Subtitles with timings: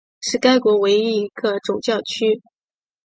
[0.19, 2.41] 是该国唯一一个总教区。